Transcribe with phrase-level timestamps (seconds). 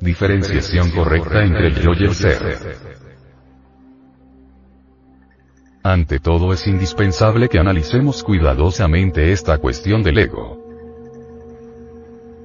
[0.00, 2.58] Diferenciación correcta entre el yo y el ser.
[5.82, 10.58] Ante todo es indispensable que analicemos cuidadosamente esta cuestión del ego.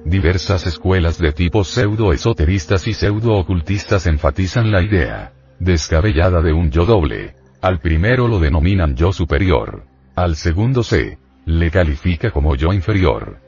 [0.04, 7.34] Diversas escuelas de tipo pseudo-esoteristas y pseudo-ocultistas enfatizan la idea descabellada de un yo doble.
[7.60, 9.84] Al primero lo denominan yo superior.
[10.14, 13.45] Al segundo se le califica como yo inferior.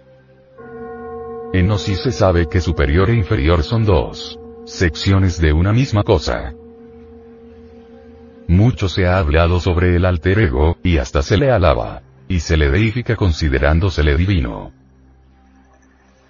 [1.50, 6.52] En Gnosis se sabe que superior e inferior son dos secciones de una misma cosa.
[8.46, 12.02] Mucho se ha hablado sobre el alter ego, y hasta se le alaba.
[12.28, 14.72] Y se le deifica considerándosele divino.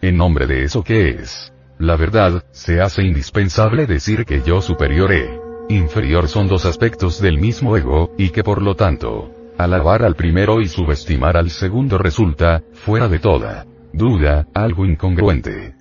[0.00, 1.52] En nombre de eso que es.
[1.80, 5.28] La verdad, se hace indispensable decir que yo superior e
[5.68, 10.60] inferior son dos aspectos del mismo ego, y que por lo tanto, alabar al primero
[10.60, 15.74] y subestimar al segundo resulta, fuera de toda duda, algo incongruente.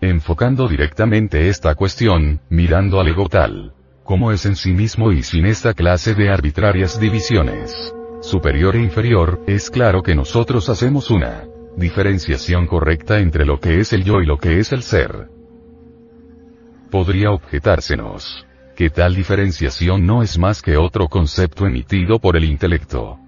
[0.00, 3.74] Enfocando directamente esta cuestión, mirando al ego tal,
[4.04, 9.42] como es en sí mismo y sin esta clase de arbitrarias divisiones, superior e inferior,
[9.46, 11.44] es claro que nosotros hacemos una
[11.76, 15.28] diferenciación correcta entre lo que es el yo y lo que es el ser.
[16.90, 18.46] Podría objetársenos
[18.76, 23.21] que tal diferenciación no es más que otro concepto emitido por el intelecto.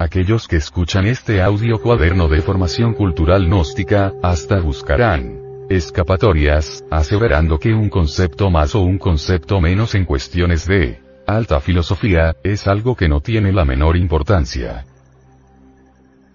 [0.00, 7.74] Aquellos que escuchan este audio cuaderno de formación cultural gnóstica, hasta buscarán escapatorias, aseverando que
[7.74, 13.10] un concepto más o un concepto menos en cuestiones de alta filosofía, es algo que
[13.10, 14.86] no tiene la menor importancia.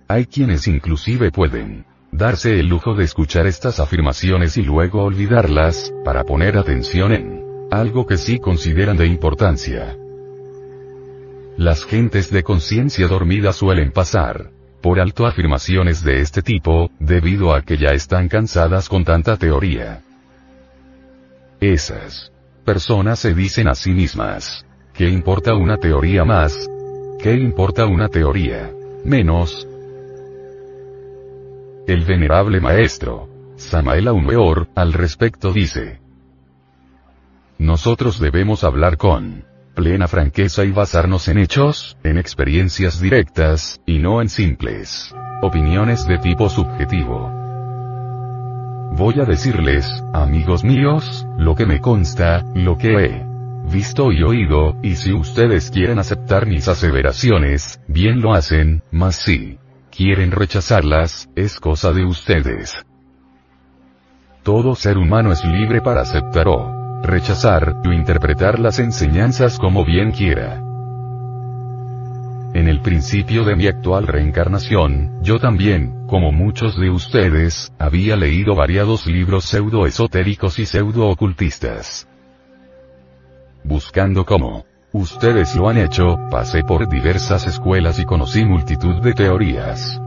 [0.07, 6.23] Hay quienes inclusive pueden darse el lujo de escuchar estas afirmaciones y luego olvidarlas, para
[6.23, 9.97] poner atención en algo que sí consideran de importancia.
[11.57, 17.63] Las gentes de conciencia dormida suelen pasar por alto afirmaciones de este tipo, debido a
[17.63, 20.03] que ya están cansadas con tanta teoría.
[21.59, 22.31] Esas
[22.63, 26.69] personas se dicen a sí mismas, ¿qué importa una teoría más?
[27.19, 28.71] ¿Qué importa una teoría
[29.03, 29.67] menos?
[31.87, 35.99] El venerable maestro, Samael Aumeor, al respecto dice,
[37.57, 44.21] Nosotros debemos hablar con plena franqueza y basarnos en hechos, en experiencias directas, y no
[44.21, 47.31] en simples opiniones de tipo subjetivo.
[48.93, 53.25] Voy a decirles, amigos míos, lo que me consta, lo que he
[53.69, 59.57] visto y oído, y si ustedes quieren aceptar mis aseveraciones, bien lo hacen, mas si
[59.91, 62.85] quieren rechazarlas, es cosa de ustedes.
[64.43, 66.74] Todo ser humano es libre para aceptar o
[67.05, 70.61] rechazar, o interpretar las enseñanzas como bien quiera.
[72.55, 78.55] En el principio de mi actual reencarnación, yo también, como muchos de ustedes, había leído
[78.55, 82.07] variados libros pseudo-esotéricos y pseudo-ocultistas.
[83.65, 89.99] Buscando cómo ustedes lo han hecho, pasé por diversas escuelas y conocí multitud de teorías.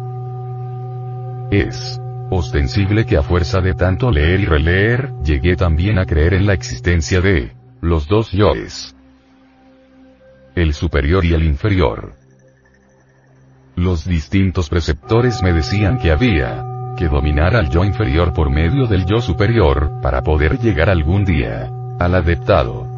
[1.51, 6.47] Es ostensible que a fuerza de tanto leer y releer, llegué también a creer en
[6.47, 8.95] la existencia de los dos yoes.
[10.55, 12.15] El superior y el inferior.
[13.77, 16.65] Los distintos preceptores me decían que había
[16.97, 21.71] que dominar al yo inferior por medio del yo superior, para poder llegar algún día
[22.01, 22.89] al adeptado.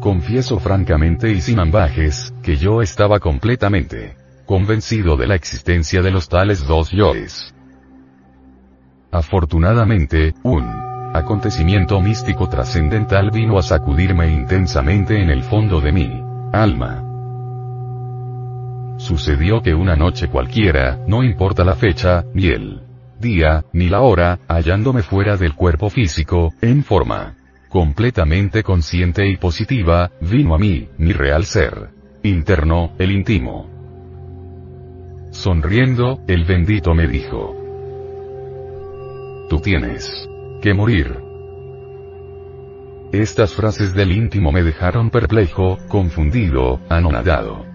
[0.00, 4.16] Confieso francamente y sin ambajes, que yo estaba completamente
[4.50, 7.54] convencido de la existencia de los tales dos yoes.
[9.12, 10.64] Afortunadamente, un
[11.12, 16.22] acontecimiento místico trascendental vino a sacudirme intensamente en el fondo de mi
[16.52, 17.04] alma.
[18.98, 22.82] Sucedió que una noche cualquiera, no importa la fecha, ni el
[23.18, 27.34] día, ni la hora, hallándome fuera del cuerpo físico, en forma
[27.68, 31.90] completamente consciente y positiva, vino a mí, mi real ser
[32.22, 33.70] interno, el íntimo.
[35.30, 37.59] Sonriendo, el bendito me dijo,
[39.50, 40.08] Tú tienes
[40.62, 41.18] que morir.
[43.10, 47.66] Estas frases del íntimo me dejaron perplejo, confundido, anonadado.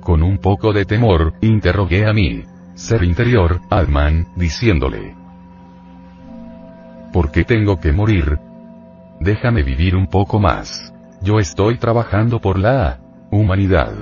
[0.00, 2.42] Con un poco de temor, interrogué a mi
[2.74, 5.14] ser interior, Adman, diciéndole.
[7.12, 8.38] ¿Por qué tengo que morir?
[9.20, 10.90] Déjame vivir un poco más.
[11.20, 12.98] Yo estoy trabajando por la
[13.30, 13.92] humanidad.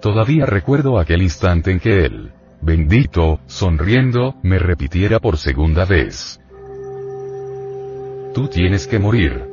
[0.00, 6.40] Todavía recuerdo aquel instante en que él bendito, sonriendo, me repitiera por segunda vez.
[8.34, 9.44] Tú tienes que morir.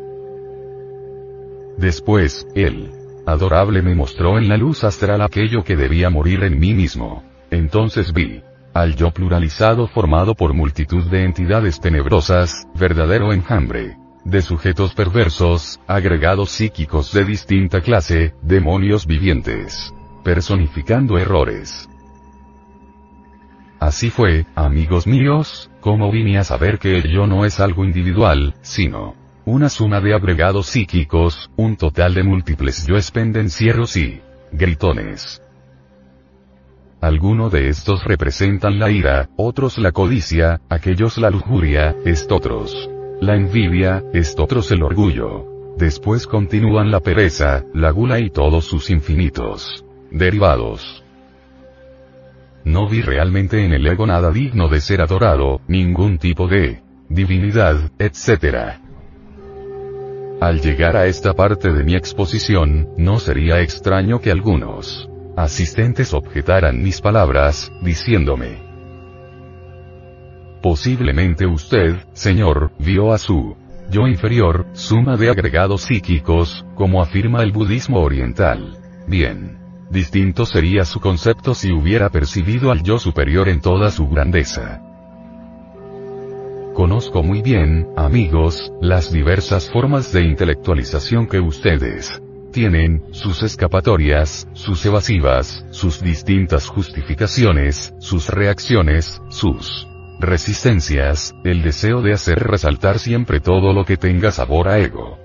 [1.77, 2.91] Después, él,
[3.25, 7.23] adorable me mostró en la luz astral aquello que debía morir en mí mismo.
[7.49, 8.41] Entonces vi
[8.73, 16.49] al yo pluralizado formado por multitud de entidades tenebrosas, verdadero enjambre de sujetos perversos, agregados
[16.49, 21.87] psíquicos de distinta clase, demonios vivientes, personificando errores.
[23.79, 28.55] Así fue, amigos míos, como vine a saber que el yo no es algo individual,
[28.61, 29.15] sino
[29.45, 34.19] una suma de agregados psíquicos, un total de múltiples yoes pendencieros y
[34.51, 35.41] gritones.
[36.99, 42.89] Algunos de estos representan la ira, otros la codicia, aquellos la lujuria, estotros.
[43.21, 45.45] La envidia, estotros el orgullo.
[45.77, 51.03] Después continúan la pereza, la gula y todos sus infinitos derivados.
[52.67, 57.93] No vi realmente en el ego nada digno de ser adorado, ningún tipo de divinidad,
[57.97, 58.81] etc.
[60.41, 66.83] Al llegar a esta parte de mi exposición, no sería extraño que algunos asistentes objetaran
[66.83, 68.57] mis palabras, diciéndome.
[70.61, 73.55] Posiblemente usted, señor, vio a su
[73.89, 78.77] yo inferior, suma de agregados psíquicos, como afirma el budismo oriental.
[79.07, 79.66] Bien.
[79.89, 84.81] Distinto sería su concepto si hubiera percibido al yo superior en toda su grandeza.
[86.73, 94.85] Conozco muy bien, amigos, las diversas formas de intelectualización que ustedes tienen, sus escapatorias, sus
[94.85, 99.87] evasivas, sus distintas justificaciones, sus reacciones, sus
[100.19, 105.17] resistencias, el deseo de hacer resaltar siempre todo lo que tenga sabor a ego.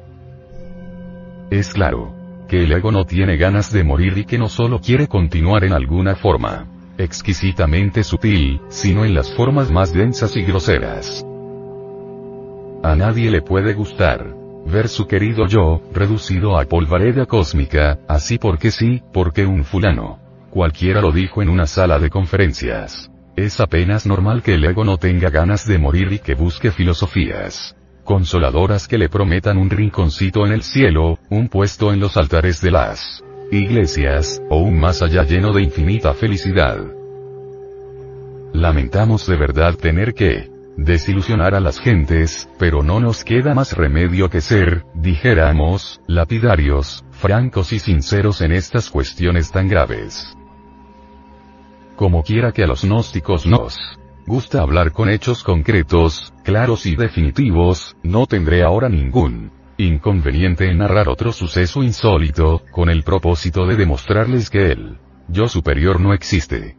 [1.50, 2.14] Es claro,
[2.52, 5.72] que el ego no tiene ganas de morir y que no solo quiere continuar en
[5.72, 6.66] alguna forma
[6.98, 11.24] exquisitamente sutil, sino en las formas más densas y groseras.
[12.82, 14.34] A nadie le puede gustar
[14.66, 20.18] ver su querido yo, reducido a polvareda cósmica, así porque sí, porque un fulano.
[20.50, 23.10] Cualquiera lo dijo en una sala de conferencias.
[23.34, 27.74] Es apenas normal que el ego no tenga ganas de morir y que busque filosofías
[28.04, 32.70] consoladoras que le prometan un rinconcito en el cielo, un puesto en los altares de
[32.70, 36.78] las iglesias, o un más allá lleno de infinita felicidad.
[38.52, 44.30] Lamentamos de verdad tener que desilusionar a las gentes, pero no nos queda más remedio
[44.30, 50.36] que ser, dijéramos, lapidarios, francos y sinceros en estas cuestiones tan graves.
[51.96, 53.78] Como quiera que a los gnósticos nos
[54.26, 61.08] gusta hablar con hechos concretos, claros y definitivos, no tendré ahora ningún inconveniente en narrar
[61.08, 64.98] otro suceso insólito, con el propósito de demostrarles que el
[65.28, 66.76] yo superior no existe.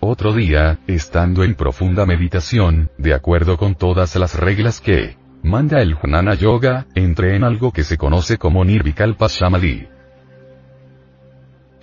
[0.00, 5.94] Otro día, estando en profunda meditación, de acuerdo con todas las reglas que manda el
[5.94, 9.88] Jnana Yoga, entré en algo que se conoce como Nirvikalpa Samadhi.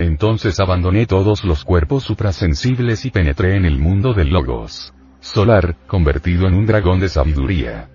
[0.04, 6.46] Entonces abandoné todos los cuerpos suprasensibles y penetré en el mundo del Logos solar, convertido
[6.46, 7.88] en un dragón de sabiduría.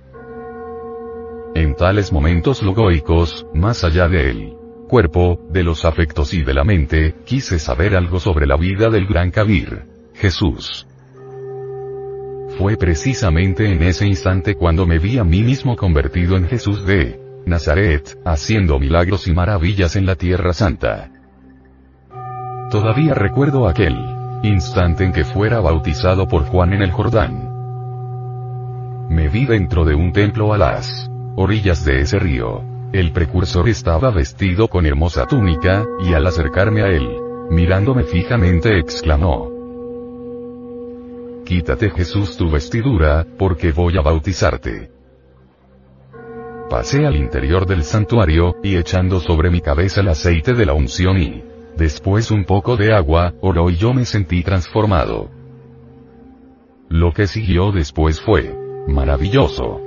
[1.54, 4.56] En tales momentos logoicos, más allá del
[4.88, 9.06] cuerpo, de los afectos y de la mente, quise saber algo sobre la vida del
[9.06, 9.86] gran Kabir.
[10.16, 10.88] Jesús.
[12.58, 17.20] Fue precisamente en ese instante cuando me vi a mí mismo convertido en Jesús de
[17.46, 21.12] Nazaret, haciendo milagros y maravillas en la Tierra Santa.
[22.70, 23.98] Todavía recuerdo aquel
[24.44, 27.50] instante en que fuera bautizado por Juan en el Jordán.
[29.10, 32.62] Me vi dentro de un templo a las orillas de ese río.
[32.94, 37.08] El precursor estaba vestido con hermosa túnica, y al acercarme a él,
[37.50, 39.52] mirándome fijamente exclamó,
[41.46, 44.92] Quítate Jesús tu vestidura, porque voy a bautizarte.
[46.70, 51.18] Pasé al interior del santuario, y echando sobre mi cabeza el aceite de la unción
[51.18, 51.44] y
[51.78, 55.30] después un poco de agua, oró y yo me sentí transformado.
[56.90, 58.56] Lo que siguió después fue
[58.88, 59.80] maravilloso.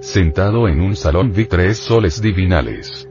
[0.00, 3.08] Sentado en un salón vi tres soles divinales.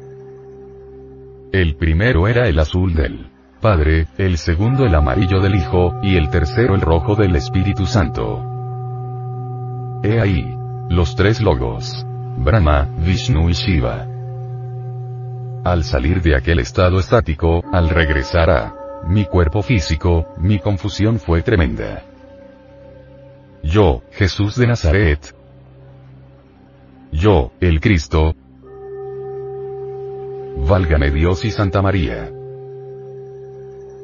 [1.52, 3.30] El primero era el azul del
[3.62, 8.42] Padre, el segundo el amarillo del Hijo, y el tercero el rojo del Espíritu Santo.
[10.02, 10.56] He ahí.
[10.90, 12.06] Los tres logos.
[12.38, 14.08] Brahma, Vishnu y Shiva.
[15.64, 18.76] Al salir de aquel estado estático, al regresar a
[19.08, 22.04] mi cuerpo físico, mi confusión fue tremenda.
[23.62, 25.36] Yo, Jesús de Nazaret.
[27.12, 28.36] Yo, el Cristo.
[30.68, 32.32] Válgame Dios y Santa María.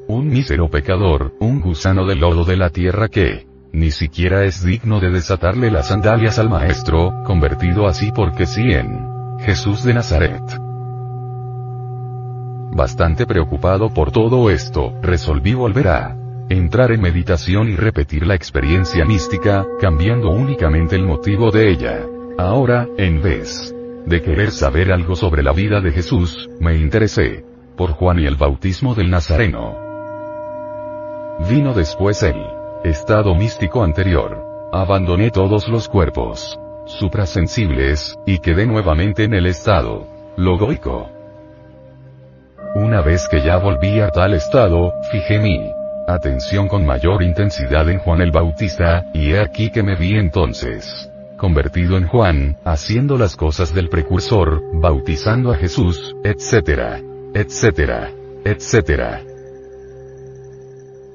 [0.07, 4.99] Un mísero pecador, un gusano de lodo de la tierra que, ni siquiera es digno
[4.99, 10.64] de desatarle las sandalias al Maestro, convertido así porque sí en Jesús de Nazaret.
[12.75, 16.17] Bastante preocupado por todo esto, resolví volver a
[16.49, 22.05] entrar en meditación y repetir la experiencia mística, cambiando únicamente el motivo de ella.
[22.37, 23.73] Ahora, en vez
[24.05, 27.45] de querer saber algo sobre la vida de Jesús, me interesé
[27.77, 29.77] por Juan y el bautismo del Nazareno.
[31.49, 32.35] Vino después el
[32.83, 34.43] estado místico anterior.
[34.73, 41.14] Abandoné todos los cuerpos suprasensibles, y quedé nuevamente en el estado logoico.
[42.75, 45.71] Una vez que ya volví a tal estado, fijé mi
[46.09, 51.09] atención con mayor intensidad en Juan el Bautista, y he aquí que me vi entonces
[51.37, 57.01] convertido en Juan, haciendo las cosas del precursor, bautizando a Jesús, etcétera,
[57.33, 58.11] etcétera,
[58.43, 59.21] etcétera.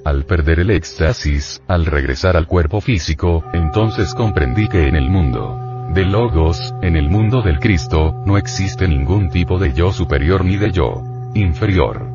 [0.06, 5.58] Al perder el éxtasis, al regresar al cuerpo físico, entonces comprendí que en el mundo
[5.92, 10.56] de Logos, en el mundo del Cristo, no existe ningún tipo de yo superior ni
[10.56, 12.08] de yo inferior.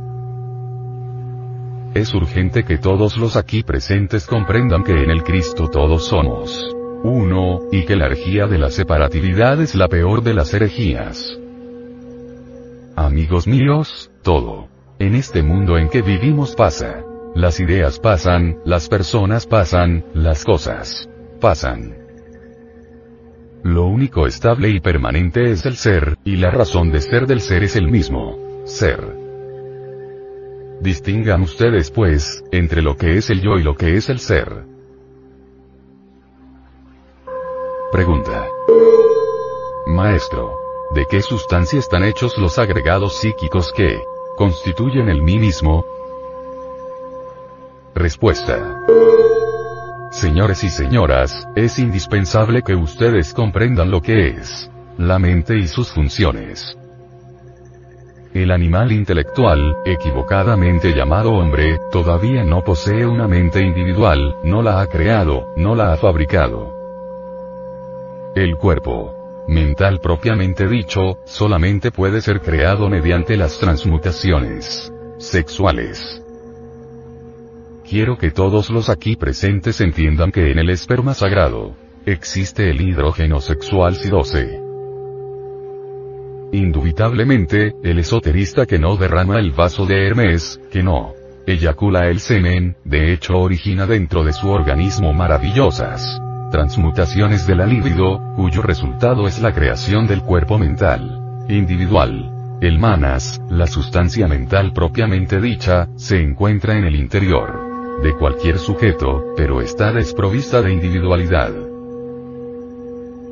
[1.93, 7.62] Es urgente que todos los aquí presentes comprendan que en el Cristo todos somos uno,
[7.72, 11.38] y que la herejía de la separatividad es la peor de las herejías.
[12.95, 14.67] Amigos míos, todo.
[14.98, 17.03] En este mundo en que vivimos pasa.
[17.36, 21.95] Las ideas pasan, las personas pasan, las cosas pasan.
[23.63, 27.63] Lo único estable y permanente es el ser, y la razón de ser del ser
[27.63, 28.45] es el mismo.
[28.65, 29.00] Ser.
[30.81, 34.65] Distingan ustedes pues, entre lo que es el yo y lo que es el ser.
[37.91, 38.48] Pregunta.
[39.86, 40.57] Maestro.
[40.95, 44.01] ¿De qué sustancia están hechos los agregados psíquicos que
[44.36, 45.86] constituyen el mí mismo?
[47.93, 48.81] Respuesta.
[50.12, 55.91] Señores y señoras, es indispensable que ustedes comprendan lo que es la mente y sus
[55.91, 56.77] funciones.
[58.36, 64.88] El animal intelectual, equivocadamente llamado hombre, todavía no posee una mente individual, no la ha
[64.88, 66.74] creado, no la ha fabricado.
[68.36, 76.22] El cuerpo mental propiamente dicho, solamente puede ser creado mediante las transmutaciones sexuales.
[77.89, 83.39] Quiero que todos los aquí presentes entiendan que en el esperma sagrado existe el hidrógeno
[83.39, 84.64] sexual C12.
[86.56, 91.14] Indubitablemente, el esoterista que no derrama el vaso de Hermes, que no
[91.46, 96.22] eyacula el semen, de hecho origina dentro de su organismo maravillosas
[96.52, 102.32] transmutaciones de la libido, cuyo resultado es la creación del cuerpo mental individual.
[102.62, 109.34] El manas, la sustancia mental propiamente dicha, se encuentra en el interior de cualquier sujeto,
[109.36, 111.52] pero está desprovista de individualidad.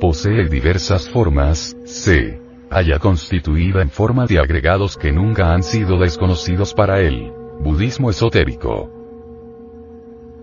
[0.01, 2.42] Posee diversas formas, se
[2.75, 7.31] haya constituida en forma de agregados que nunca han sido desconocidos para él.
[7.59, 8.89] Budismo esotérico.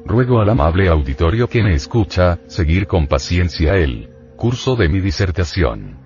[0.04, 5.98] Ruego al amable auditorio que me escucha, seguir con paciencia el curso de mi disertación.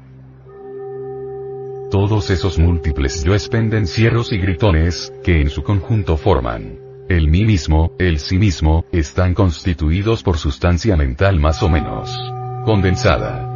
[1.90, 7.93] Todos esos múltiples yo pendencieros y gritones, que en su conjunto forman el mí mismo,
[7.99, 12.11] el sí mismo, están constituidos por sustancia mental más o menos
[12.64, 13.53] condensada.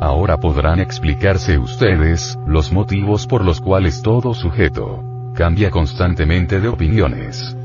[0.00, 5.02] Ahora podrán explicarse ustedes, los motivos por los cuales todo sujeto
[5.34, 7.56] cambia constantemente de opiniones.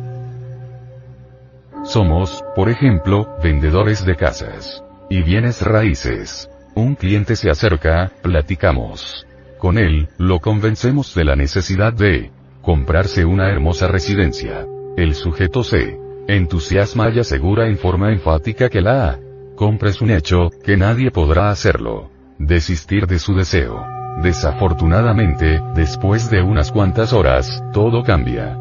[1.84, 6.50] Somos, por ejemplo, vendedores de casas y bienes raíces.
[6.74, 9.26] Un cliente se acerca, platicamos.
[9.58, 14.66] Con él, lo convencemos de la necesidad de comprarse una hermosa residencia.
[14.96, 19.20] El sujeto se entusiasma y asegura en forma enfática que la
[19.56, 22.10] compra es un hecho, que nadie podrá hacerlo.
[22.48, 23.86] Desistir de su deseo.
[24.24, 28.58] Desafortunadamente, después de unas cuantas horas, todo cambia.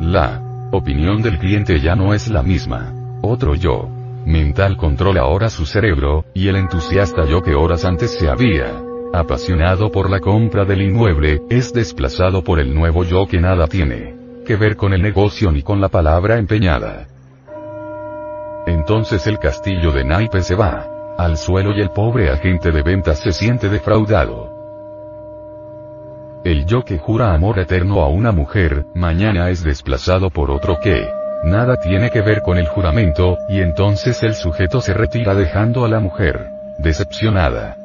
[0.00, 2.92] La opinión del cliente ya no es la misma.
[3.22, 3.88] Otro yo
[4.26, 8.82] mental controla ahora su cerebro, y el entusiasta yo que horas antes se había
[9.14, 14.14] apasionado por la compra del inmueble, es desplazado por el nuevo yo que nada tiene
[14.44, 17.06] que ver con el negocio ni con la palabra empeñada.
[18.66, 23.18] Entonces el castillo de naipes se va al suelo y el pobre agente de ventas
[23.18, 24.58] se siente defraudado.
[26.44, 31.06] El yo que jura amor eterno a una mujer, mañana es desplazado por otro que
[31.44, 35.88] nada tiene que ver con el juramento, y entonces el sujeto se retira dejando a
[35.88, 36.48] la mujer
[36.78, 37.76] decepcionada.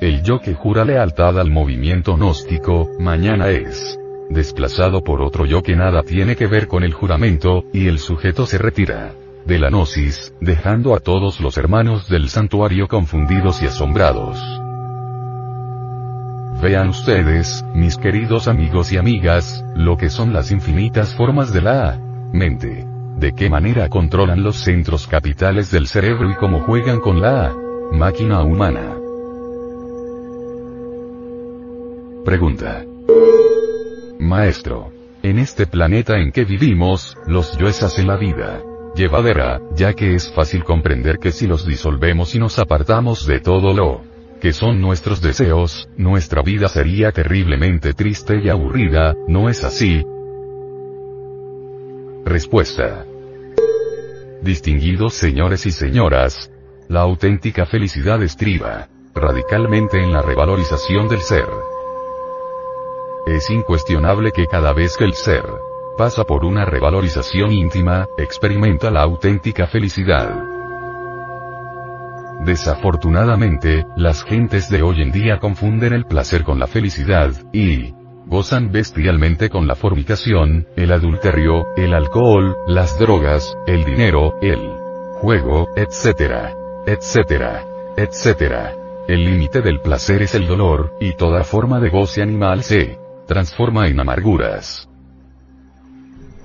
[0.00, 3.96] El yo que jura lealtad al movimiento gnóstico, mañana es
[4.28, 8.44] desplazado por otro yo que nada tiene que ver con el juramento, y el sujeto
[8.44, 9.12] se retira
[9.46, 14.38] de la gnosis, dejando a todos los hermanos del santuario confundidos y asombrados.
[16.60, 22.00] Vean ustedes, mis queridos amigos y amigas, lo que son las infinitas formas de la
[22.32, 22.86] mente.
[23.18, 27.54] De qué manera controlan los centros capitales del cerebro y cómo juegan con la
[27.92, 28.96] máquina humana.
[32.24, 32.84] Pregunta.
[34.18, 34.90] Maestro.
[35.22, 38.60] En este planeta en que vivimos, los yoes hacen la vida
[38.96, 43.72] llevadera, ya que es fácil comprender que si los disolvemos y nos apartamos de todo
[43.72, 44.02] lo
[44.40, 50.04] que son nuestros deseos, nuestra vida sería terriblemente triste y aburrida, ¿no es así?
[52.24, 53.04] Respuesta.
[54.42, 56.50] Distinguidos señores y señoras,
[56.88, 61.46] la auténtica felicidad estriba radicalmente en la revalorización del ser.
[63.26, 65.44] Es incuestionable que cada vez que el ser
[65.96, 70.42] pasa por una revalorización íntima, experimenta la auténtica felicidad.
[72.44, 77.94] Desafortunadamente, las gentes de hoy en día confunden el placer con la felicidad, y
[78.26, 84.58] gozan bestialmente con la fornicación, el adulterio, el alcohol, las drogas, el dinero, el
[85.20, 86.52] juego, etc.
[86.86, 87.64] etc.
[87.96, 88.76] etc.
[89.08, 93.88] El límite del placer es el dolor, y toda forma de goce animal se transforma
[93.88, 94.88] en amarguras.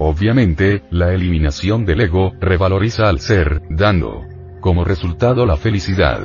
[0.04, 4.24] Obviamente, la eliminación del ego revaloriza al ser, dando
[4.60, 6.22] como resultado la felicidad.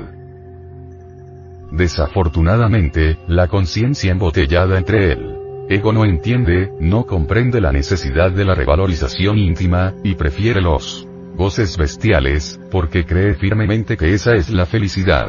[1.72, 5.36] Desafortunadamente, la conciencia embotellada entre el
[5.68, 11.76] ego no entiende, no comprende la necesidad de la revalorización íntima, y prefiere los goces
[11.76, 15.28] bestiales, porque cree firmemente que esa es la felicidad.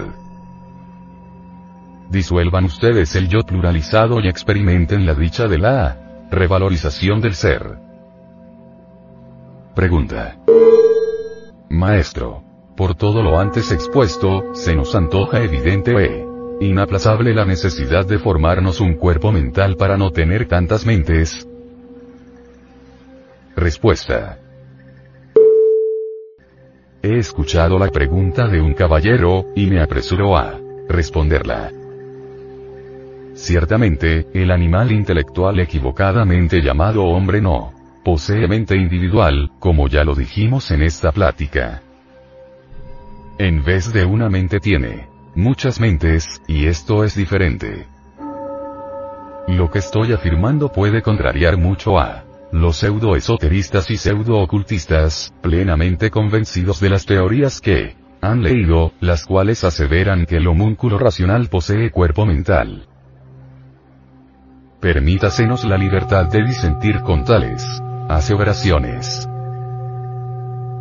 [2.09, 7.86] Disuelvan ustedes el yo pluralizado y experimenten la dicha de la revalorización del ser.
[9.77, 10.39] Pregunta.
[11.69, 12.41] Maestro.
[12.75, 16.25] Por todo lo antes expuesto, se nos antoja evidente e
[16.65, 21.47] inaplazable la necesidad de formarnos un cuerpo mental para no tener tantas mentes.
[23.55, 24.39] Respuesta.
[27.03, 30.59] He escuchado la pregunta de un caballero, y me apresuro a
[30.89, 31.71] responderla.
[33.35, 37.76] Ciertamente, el animal intelectual equivocadamente llamado hombre no
[38.07, 41.81] posee mente individual, como ya lo dijimos en esta plática.
[43.37, 47.85] En vez de una mente tiene muchas mentes, y esto es diferente.
[49.49, 56.89] Lo que estoy afirmando puede contrariar mucho a los pseudo-esoteristas y pseudo-ocultistas, plenamente convencidos de
[56.89, 62.87] las teorías que han leído, las cuales aseveran que el homúnculo racional posee cuerpo mental.
[64.79, 69.27] Permítasenos la libertad de disentir con tales aseveraciones.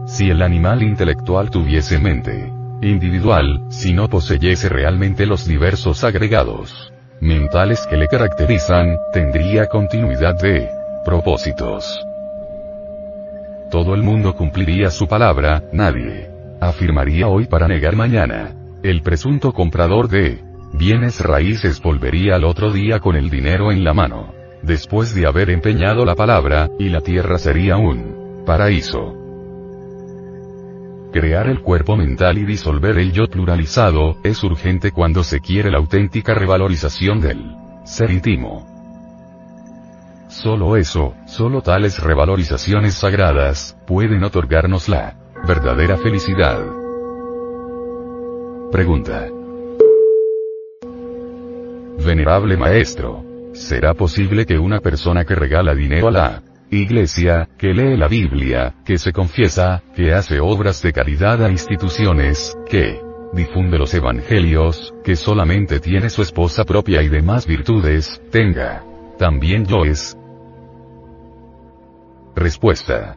[0.06, 7.86] Si el animal intelectual tuviese mente individual, si no poseyese realmente los diversos agregados mentales
[7.86, 10.68] que le caracterizan, tendría continuidad de
[11.04, 12.04] propósitos.
[13.70, 18.54] Todo el mundo cumpliría su palabra, nadie afirmaría hoy para negar mañana.
[18.82, 23.94] El presunto comprador de bienes raíces volvería al otro día con el dinero en la
[23.94, 24.32] mano.
[24.66, 29.14] Después de haber empeñado la palabra, y la tierra sería un paraíso.
[31.12, 35.79] Crear el cuerpo mental y disolver el yo pluralizado, es urgente cuando se quiere la
[35.79, 38.66] auténtica revalorización del ser íntimo.
[40.26, 45.14] Solo eso, solo tales revalorizaciones sagradas, pueden otorgarnos la
[45.46, 46.61] verdadera felicidad.
[48.72, 49.29] Pregunta.
[52.05, 53.25] Venerable Maestro,
[53.56, 58.74] ¿será posible que una persona que regala dinero a la iglesia, que lee la Biblia,
[58.84, 63.00] que se confiesa, que hace obras de caridad a instituciones, que
[63.32, 68.84] difunde los evangelios, que solamente tiene su esposa propia y demás virtudes, tenga
[69.18, 70.16] también yoes?
[72.34, 73.16] Respuesta.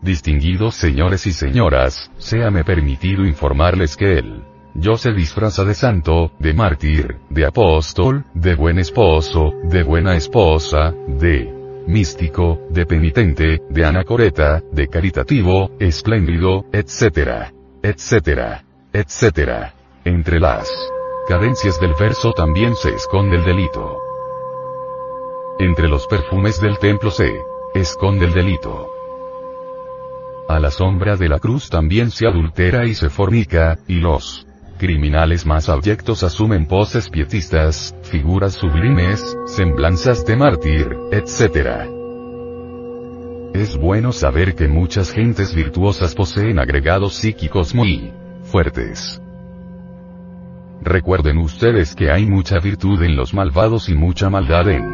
[0.00, 4.42] Distinguidos señores y señoras, séame permitido informarles que él
[4.78, 10.92] yo se disfraza de santo, de mártir, de apóstol, de buen esposo, de buena esposa,
[11.06, 11.52] de
[11.86, 17.52] místico, de penitente, de anacoreta, de caritativo, espléndido, etc.
[17.82, 18.62] etc.
[18.92, 19.72] etc.
[20.04, 20.68] Entre las
[21.28, 23.98] cadencias del verso también se esconde el delito.
[25.58, 27.32] Entre los perfumes del templo se
[27.74, 28.90] esconde el delito.
[30.48, 35.46] A la sombra de la cruz también se adultera y se fornica, y los criminales
[35.46, 41.88] más abyectos asumen poses pietistas, figuras sublimes, semblanzas de mártir, etc.
[43.54, 48.12] Es bueno saber que muchas gentes virtuosas poseen agregados psíquicos muy
[48.42, 49.20] fuertes.
[50.82, 54.84] Recuerden ustedes que hay mucha virtud en los malvados y mucha maldad en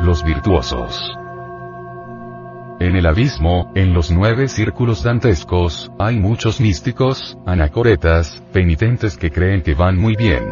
[0.00, 1.18] los virtuosos.
[2.80, 9.62] En el abismo, en los nueve círculos dantescos, hay muchos místicos, anacoretas, penitentes que creen
[9.62, 10.44] que van muy bien.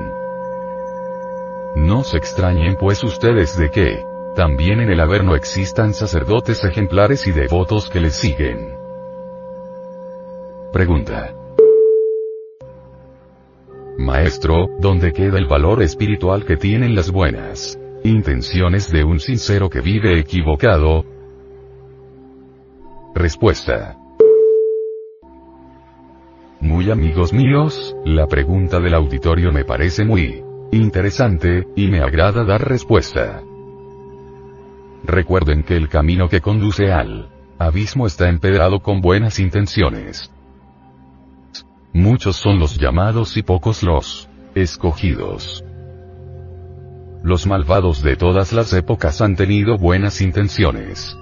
[1.75, 4.05] No se extrañen pues ustedes de que,
[4.37, 8.77] también en el Averno existan sacerdotes ejemplares y devotos que les siguen.
[10.73, 11.35] Pregunta.
[13.99, 19.81] Maestro, ¿dónde queda el valor espiritual que tienen las buenas intenciones de un sincero que
[19.81, 21.12] vive equivocado?
[23.15, 23.99] Respuesta.
[26.61, 32.67] Muy amigos míos, la pregunta del auditorio me parece muy interesante, y me agrada dar
[32.67, 33.43] respuesta.
[35.05, 40.33] Recuerden que el camino que conduce al abismo está empedrado con buenas intenciones.
[41.93, 45.63] Muchos son los llamados y pocos los escogidos.
[47.23, 51.19] Los malvados de todas las épocas han tenido buenas intenciones.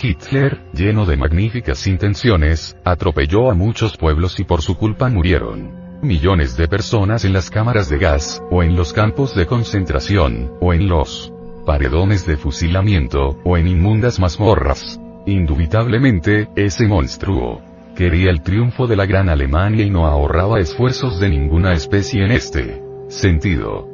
[0.00, 6.56] Hitler, lleno de magníficas intenciones, atropelló a muchos pueblos y por su culpa murieron millones
[6.56, 10.88] de personas en las cámaras de gas, o en los campos de concentración, o en
[10.88, 11.32] los
[11.66, 14.98] paredones de fusilamiento, o en inmundas mazmorras.
[15.26, 17.62] Indubitablemente, ese monstruo
[17.94, 22.32] quería el triunfo de la gran Alemania y no ahorraba esfuerzos de ninguna especie en
[22.32, 23.86] este sentido.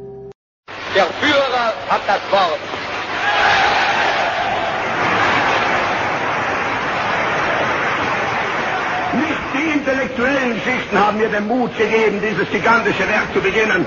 [10.67, 13.87] Intellektuellen Schichten haben mir den Mut gegeben, dieses gigantische Werk zu beginnen.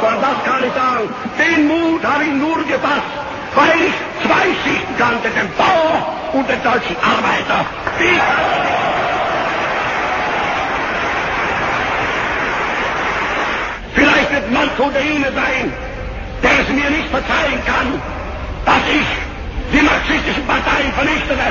[0.00, 1.08] Von das kann ich sagen.
[1.38, 3.12] Den Mut habe ich nur gefasst,
[3.54, 3.94] weil ich
[4.24, 7.66] zwei Schichten kannte, den Bauer und den deutschen Arbeiter.
[7.98, 8.20] Die
[13.94, 15.72] Vielleicht wird manch unter Ihnen sein,
[16.42, 18.00] der es mir nicht verzeihen kann,
[18.64, 19.08] dass ich
[19.72, 21.48] die marxistischen Parteien vernichtete.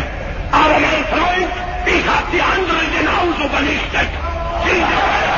[0.52, 1.52] Aber mein Freund,
[1.86, 4.27] ich habe die anderen genauso vernichtet.
[4.68, 5.37] Jesus.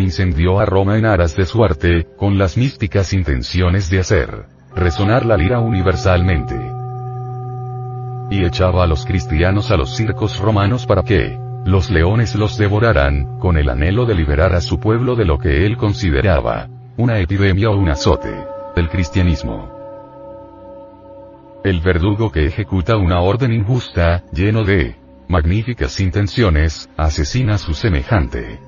[0.00, 5.24] Incendió a Roma en aras de su arte, con las místicas intenciones de hacer resonar
[5.24, 6.56] la lira universalmente.
[8.30, 13.38] Y echaba a los cristianos a los circos romanos para que los leones los devoraran,
[13.38, 17.70] con el anhelo de liberar a su pueblo de lo que él consideraba una epidemia
[17.70, 18.32] o un azote
[18.76, 19.72] del cristianismo.
[21.64, 24.96] El verdugo que ejecuta una orden injusta, lleno de
[25.28, 28.60] magníficas intenciones, asesina a su semejante.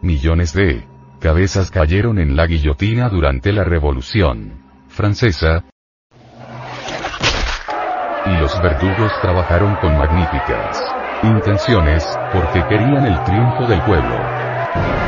[0.00, 0.86] Millones de
[1.18, 4.52] cabezas cayeron en la guillotina durante la Revolución
[4.88, 5.64] Francesa.
[8.24, 10.80] Y los verdugos trabajaron con magníficas
[11.24, 15.07] intenciones, porque querían el triunfo del pueblo.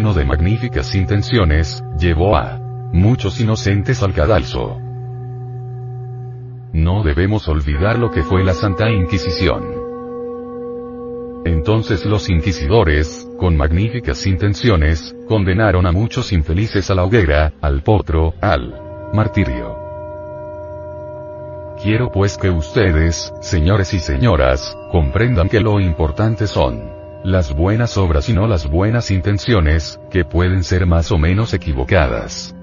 [0.00, 2.58] De magníficas intenciones, llevó a
[2.92, 4.78] muchos inocentes al cadalso.
[6.72, 9.62] No debemos olvidar lo que fue la Santa Inquisición.
[11.44, 18.32] Entonces los inquisidores, con magníficas intenciones, condenaron a muchos infelices a la hoguera, al potro,
[18.40, 19.76] al martirio.
[21.82, 28.28] Quiero pues que ustedes, señores y señoras, comprendan que lo importante son las buenas obras
[28.28, 32.54] y no las buenas intenciones, que pueden ser más o menos equivocadas.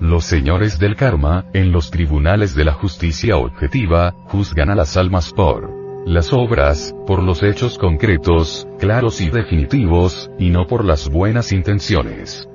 [0.00, 5.32] Los señores del karma, en los tribunales de la justicia objetiva, juzgan a las almas
[5.32, 5.72] por
[6.04, 12.46] las obras, por los hechos concretos, claros y definitivos, y no por las buenas intenciones.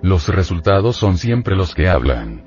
[0.00, 2.44] Los resultados son siempre los que hablan.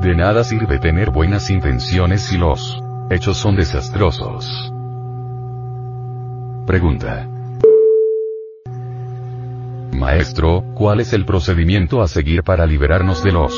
[0.00, 2.82] De nada sirve tener buenas intenciones si los
[3.12, 4.72] hechos son desastrosos.
[6.66, 7.28] Pregunta.
[9.92, 13.52] Maestro, ¿cuál es el procedimiento a seguir para liberarnos de los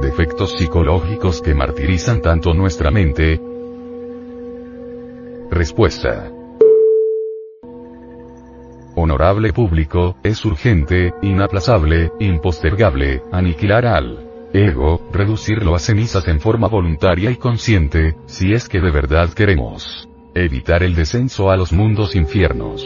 [0.00, 3.40] defectos psicológicos que martirizan tanto nuestra mente?
[5.50, 6.30] Respuesta.
[8.96, 14.23] Honorable público, es urgente, inaplazable, impostergable, aniquilar al
[14.54, 20.08] ego, reducirlo a cenizas en forma voluntaria y consciente, si es que de verdad queremos
[20.34, 22.84] evitar el descenso a los mundos infiernos.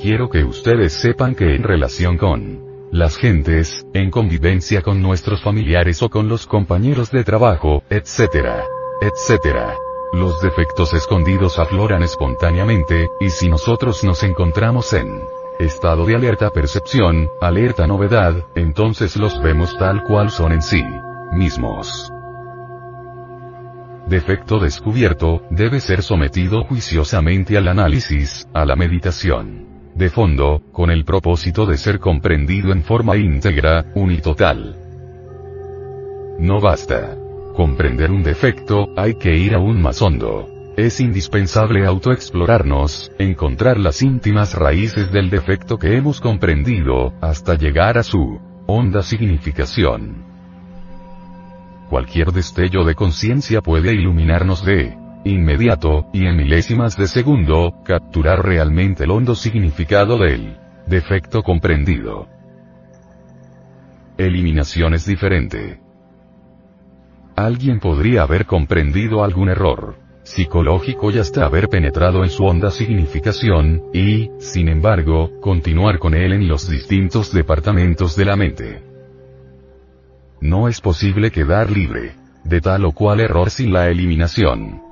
[0.00, 6.02] Quiero que ustedes sepan que en relación con las gentes, en convivencia con nuestros familiares
[6.02, 8.64] o con los compañeros de trabajo, etc.,
[9.00, 9.56] etc.,
[10.12, 15.22] los defectos escondidos afloran espontáneamente, y si nosotros nos encontramos en
[15.62, 20.84] estado de alerta percepción, alerta novedad, entonces los vemos tal cual son en sí
[21.32, 22.12] mismos
[24.12, 29.90] defecto descubierto, debe ser sometido juiciosamente al análisis, a la meditación.
[29.94, 34.76] De fondo, con el propósito de ser comprendido en forma íntegra, unitotal.
[36.38, 37.16] No basta.
[37.56, 40.51] Comprender un defecto, hay que ir aún más hondo.
[40.76, 48.02] Es indispensable autoexplorarnos, encontrar las íntimas raíces del defecto que hemos comprendido, hasta llegar a
[48.02, 50.24] su honda significación.
[51.90, 59.04] Cualquier destello de conciencia puede iluminarnos de inmediato, y en milésimas de segundo, capturar realmente
[59.04, 60.56] el hondo significado del
[60.86, 62.28] defecto comprendido.
[64.16, 65.80] Eliminación es diferente.
[67.36, 73.82] Alguien podría haber comprendido algún error psicológico y hasta haber penetrado en su honda significación,
[73.92, 78.82] y, sin embargo, continuar con él en los distintos departamentos de la mente.
[80.40, 84.82] No es posible quedar libre de tal o cual error sin la eliminación.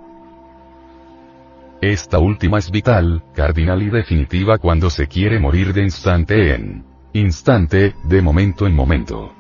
[1.81, 7.95] Esta última es vital, cardinal y definitiva cuando se quiere morir de instante en instante,
[8.05, 9.33] de momento en momento.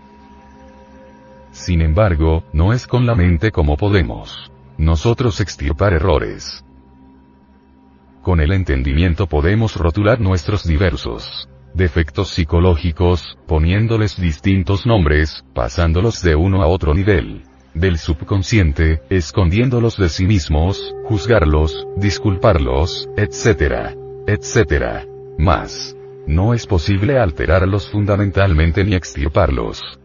[1.52, 6.64] Sin embargo, no es con la mente como podemos nosotros extirpar errores.
[8.22, 16.62] Con el entendimiento podemos rotular nuestros diversos defectos psicológicos, poniéndoles distintos nombres, pasándolos de uno
[16.62, 23.94] a otro nivel del subconsciente, escondiéndolos de sí mismos, juzgarlos, disculparlos, etc.
[24.26, 25.06] etc.
[25.38, 25.96] Más.
[26.26, 30.00] No es posible alterarlos fundamentalmente ni extirparlos.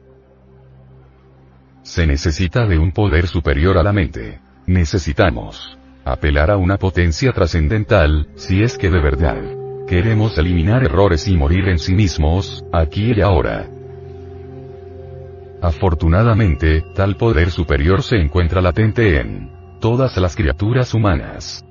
[1.81, 4.44] Se necesita de un poder superior a la mente.
[4.67, 9.41] Necesitamos apelar a una potencia trascendental, si es que de verdad
[9.87, 13.67] Queremos eliminar errores y morir en sí mismos, aquí y ahora.
[15.61, 21.63] Afortunadamente, tal poder superior se encuentra latente en todas las criaturas humanas.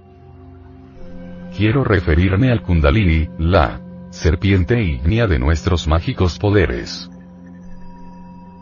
[1.57, 3.80] Quiero referirme al Kundalini, la
[4.11, 7.11] serpiente ígnea de nuestros mágicos poderes.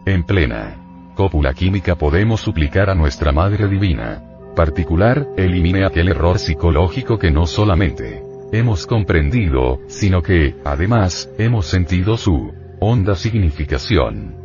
[0.06, 0.81] En plena
[1.14, 4.22] cópula química podemos suplicar a nuestra Madre Divina.
[4.54, 8.22] Particular, elimine aquel error psicológico que no solamente
[8.52, 14.36] hemos comprendido, sino que, además, hemos sentido su honda significación.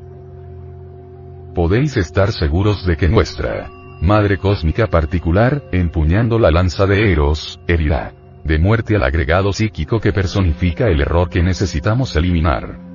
[1.54, 3.70] Podéis estar seguros de que nuestra
[4.02, 10.14] Madre Cósmica particular, empuñando la lanza de Eros, herirá de muerte al agregado psíquico que
[10.14, 12.87] personifica el error que necesitamos eliminar.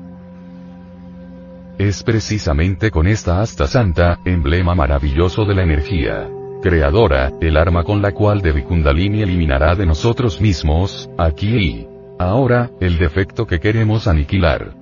[1.78, 6.28] Es precisamente con esta asta santa, emblema maravilloso de la energía,
[6.62, 12.70] creadora, el arma con la cual Devi Kundalini eliminará de nosotros mismos, aquí y ahora,
[12.80, 14.74] el defecto que queremos aniquilar.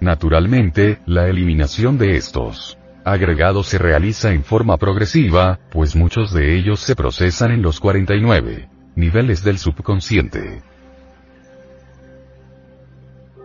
[0.00, 6.80] Naturalmente, la eliminación de estos agregados se realiza en forma progresiva, pues muchos de ellos
[6.80, 10.62] se procesan en los 49 niveles del subconsciente.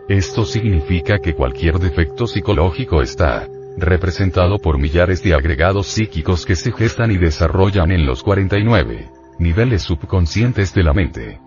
[0.08, 6.70] Esto significa que cualquier defecto psicológico está representado por millares de agregados psíquicos que se
[6.70, 11.40] gestan y desarrollan en los 49 niveles subconscientes de la mente.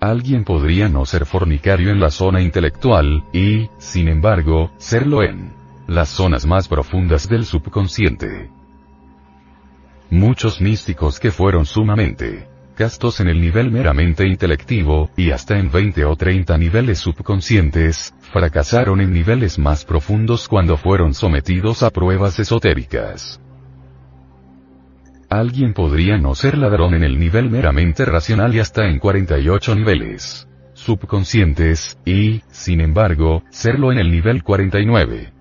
[0.00, 5.54] Alguien podría no ser fornicario en la zona intelectual, y, sin embargo, serlo en
[5.88, 8.50] las zonas más profundas del subconsciente.
[10.10, 16.04] Muchos místicos que fueron sumamente castos en el nivel meramente intelectivo, y hasta en 20
[16.04, 23.40] o 30 niveles subconscientes, fracasaron en niveles más profundos cuando fueron sometidos a pruebas esotéricas.
[25.28, 30.46] Alguien podría no ser ladrón en el nivel meramente racional y hasta en 48 niveles
[30.76, 35.32] subconscientes, y, sin embargo, serlo en el nivel 49.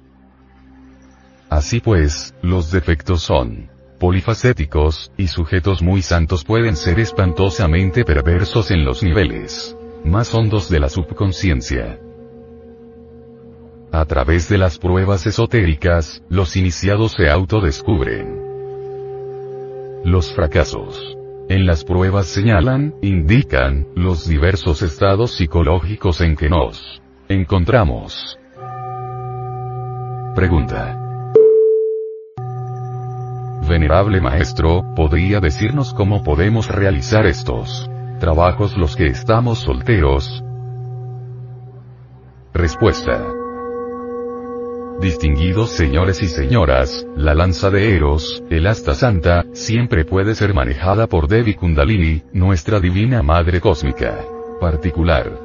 [1.49, 8.85] Así pues, los defectos son polifacéticos, y sujetos muy santos pueden ser espantosamente perversos en
[8.85, 11.99] los niveles más hondos de la subconsciencia.
[13.91, 18.43] A través de las pruebas esotéricas, los iniciados se autodescubren.
[20.03, 28.39] Los fracasos en las pruebas señalan, indican, los diversos estados psicológicos en que nos encontramos.
[30.35, 31.04] Pregunta.
[33.67, 40.43] Venerable Maestro, ¿podría decirnos cómo podemos realizar estos trabajos los que estamos solteros?
[42.53, 43.25] Respuesta.
[45.01, 51.07] Distinguidos señores y señoras, la lanza de Eros, el asta santa, siempre puede ser manejada
[51.07, 54.19] por Devi Kundalini, nuestra divina madre cósmica.
[54.61, 55.37] Particular.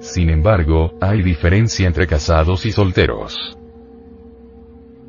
[0.00, 3.56] Sin embargo, hay diferencia entre casados y solteros.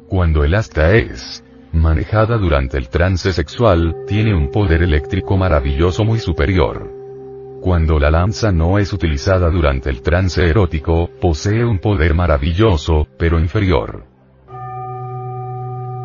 [0.07, 1.43] Cuando el asta es
[1.75, 6.91] manejada durante el trance sexual, tiene un poder eléctrico maravilloso muy superior.
[7.61, 13.39] Cuando la lanza no es utilizada durante el trance erótico, posee un poder maravilloso, pero
[13.39, 14.05] inferior.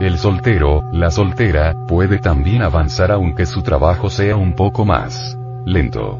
[0.00, 6.18] El soltero, la soltera, puede también avanzar aunque su trabajo sea un poco más lento.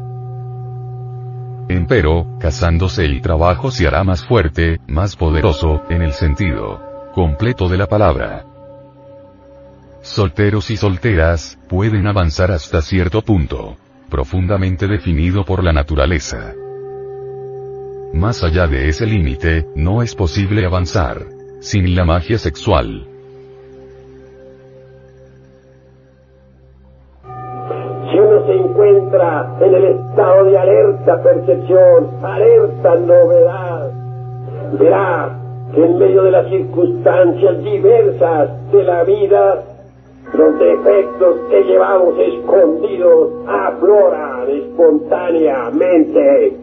[1.67, 7.77] Empero, casándose el trabajo se hará más fuerte, más poderoso, en el sentido completo de
[7.77, 8.50] la palabra.
[10.01, 13.75] Solteros y solteras, pueden avanzar hasta cierto punto.
[14.09, 16.55] Profundamente definido por la naturaleza.
[18.11, 21.19] Más allá de ese límite, no es posible avanzar.
[21.59, 23.07] Sin la magia sexual.
[28.09, 33.91] Si uno se encuentra en el estado de alerta percepción, alerta novedad,
[34.79, 35.37] verá
[35.75, 39.63] que en medio de las circunstancias diversas de la vida,
[40.33, 46.57] los defectos que llevamos escondidos afloran espontáneamente.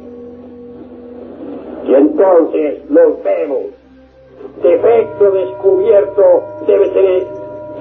[1.84, 3.66] Y entonces los vemos.
[4.62, 7.26] Defecto descubierto debe ser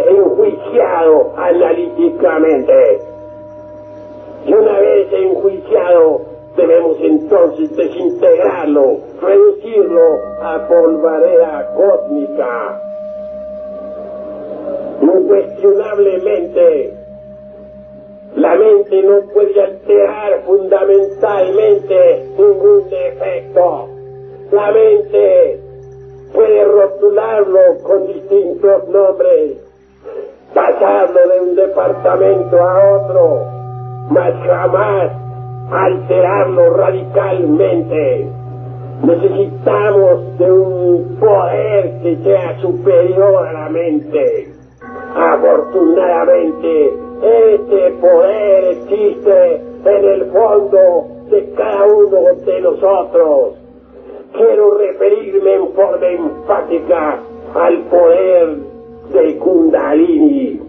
[0.09, 2.99] enjuiciado analíticamente.
[4.45, 6.21] Y una vez enjuiciado,
[6.55, 12.81] debemos entonces desintegrarlo, reducirlo a polvareda cósmica
[15.07, 16.93] Incuestionablemente,
[18.35, 23.87] la mente no puede alterar fundamentalmente ningún defecto.
[24.51, 25.59] La mente
[26.33, 29.57] puede rotularlo con distintos nombres,
[30.53, 33.45] pasarlo de un departamento a otro,
[34.09, 35.11] mas jamás
[35.71, 38.27] alterarlo radicalmente.
[39.03, 44.56] Necesitamos de un poder que sea superior a la mente.
[45.17, 53.55] Afortunadamente, este poder existe en el fondo de cada uno de nosotros.
[54.33, 57.19] Quiero referirme en forma enfática
[57.55, 58.57] al poder
[59.11, 60.61] de Kundalini.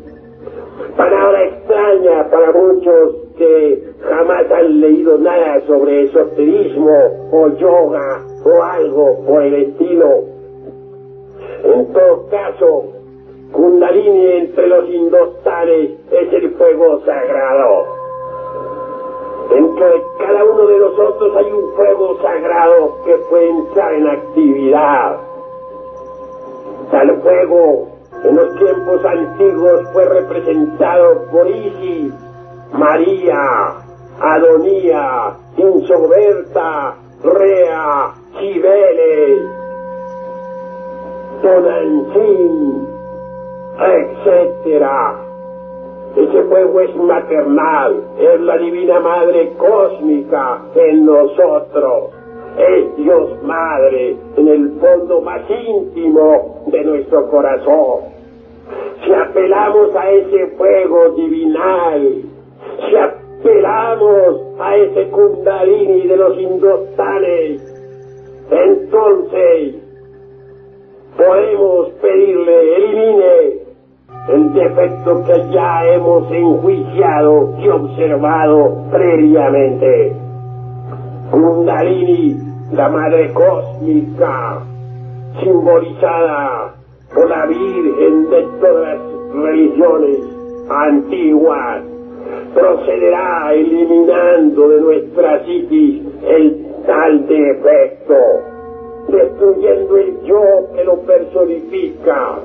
[0.96, 9.24] Palabra extraña para muchos que jamás han leído nada sobre esoterismo o yoga o algo
[9.26, 10.24] por el estilo.
[11.64, 12.97] En todo caso,
[13.58, 17.86] Kundalini entre los indostanes es el fuego sagrado.
[19.50, 25.16] Dentro de cada uno de nosotros hay un fuego sagrado que puede entrar en actividad.
[26.92, 27.88] Tal fuego
[28.22, 32.14] en los tiempos antiguos fue representado por Isis,
[32.74, 33.72] María,
[34.20, 36.94] Adonía, Insoberta,
[37.24, 39.42] Rea, Cibeles,
[41.42, 42.87] Tonantzin,
[43.86, 45.28] etcétera.
[46.16, 52.10] Ese fuego es maternal, es la divina madre cósmica en nosotros.
[52.58, 58.00] Es Dios Madre en el fondo más íntimo de nuestro corazón.
[59.04, 62.22] Si apelamos a ese fuego divinal,
[62.88, 67.62] si apelamos a ese kundalini de los indostanes,
[68.50, 69.76] entonces
[71.16, 73.57] podemos pedirle, elimine
[74.28, 80.16] el defecto que ya hemos enjuiciado y observado previamente.
[81.30, 82.36] Kundalini,
[82.72, 84.60] la madre cósmica,
[85.42, 86.74] simbolizada
[87.14, 90.18] por la Virgen de todas las religiones
[90.68, 91.82] antiguas,
[92.54, 98.14] procederá eliminando de nuestra psiquis el tal defecto,
[99.08, 100.42] destruyendo el yo
[100.74, 102.38] que lo personifica,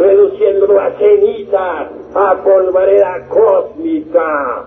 [0.00, 4.66] reduciéndolo a ceniza, a polvareda cósmica.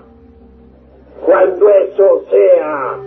[1.26, 3.00] Cuando eso sea,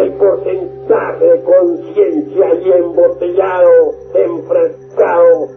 [0.00, 5.48] el porcentaje de conciencia y embotellado, enfrescado,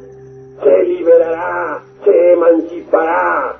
[0.64, 3.56] se liberará, se emancipará.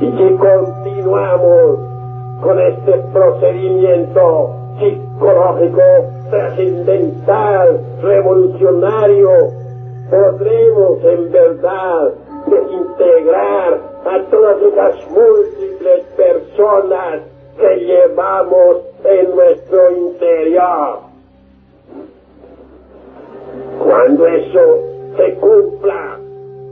[0.00, 1.78] Y si continuamos
[2.42, 5.82] con este procedimiento psicológico
[6.30, 9.63] trascendental, revolucionario,
[10.10, 12.12] podremos en verdad
[12.46, 17.22] desintegrar a todas esas múltiples personas
[17.58, 20.98] que llevamos en nuestro interior.
[23.78, 24.78] Cuando eso
[25.16, 26.18] se cumpla,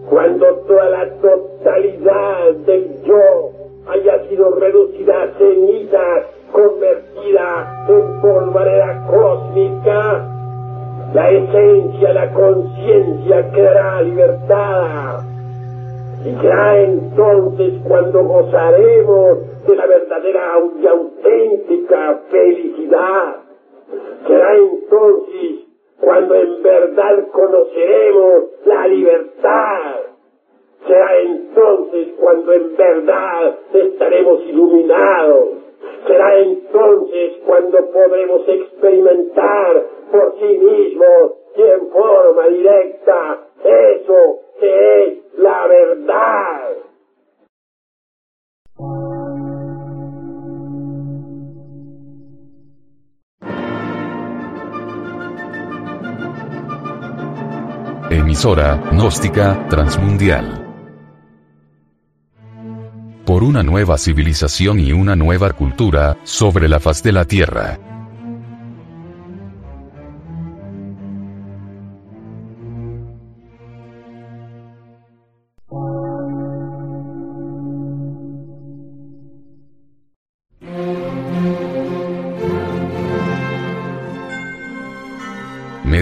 [0.08, 3.50] cuando toda la totalidad del yo
[3.88, 10.31] haya sido reducida a cenizas, convertida en polvareda cósmica,
[11.14, 15.24] la esencia, la conciencia quedará libertada.
[16.24, 23.36] Y será entonces cuando gozaremos de la verdadera y auténtica felicidad.
[24.26, 25.66] Será entonces
[26.00, 29.96] cuando en verdad conoceremos la libertad.
[30.86, 35.48] Será entonces cuando en verdad estaremos iluminados.
[36.06, 39.82] Será entonces cuando podremos experimentar
[40.12, 46.68] por sí mismos y en forma directa eso que es la verdad.
[58.10, 60.58] Emisora, gnóstica, transmundial.
[63.24, 67.91] Por una nueva civilización y una nueva cultura, sobre la faz de la Tierra.